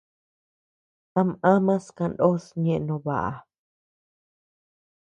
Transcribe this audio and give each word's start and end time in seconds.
Am 1.19 1.29
amas 1.53 1.85
kanós 1.97 2.43
ñeʼe 2.63 2.83
no 2.87 2.95
baʼa. 3.05 3.31